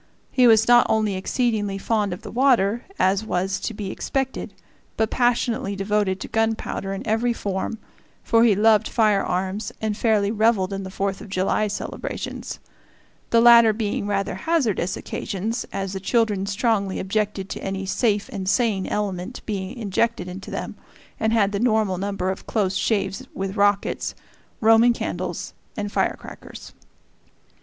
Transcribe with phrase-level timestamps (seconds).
[0.31, 4.51] He was not only exceedingly fond of the water, as was to be expected,
[4.97, 7.77] but passionately devoted to gunpowder in every form,
[8.23, 12.57] for he loved firearms and fairly reveled in the Fourth of July celebrations
[13.29, 18.49] the latter being rather hazardous occasions, as the children strongly objected to any "safe and
[18.49, 20.73] sane" element being injected into them,
[21.19, 24.15] and had the normal number of close shaves with rockets,
[24.61, 26.73] Roman candles, and firecrackers.